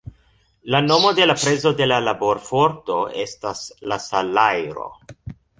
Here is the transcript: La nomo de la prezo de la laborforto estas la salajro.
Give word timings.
La 0.75 0.79
nomo 0.85 1.11
de 1.19 1.27
la 1.27 1.35
prezo 1.43 1.73
de 1.83 1.87
la 1.91 1.99
laborforto 2.07 2.97
estas 3.27 3.63
la 3.93 4.03
salajro. 4.09 4.91